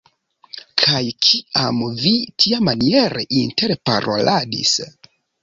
Kaj, 0.83 1.01
kiam 1.25 1.81
vi 2.05 2.13
tiamaniere 2.45 3.27
interparoladis? 3.43 4.75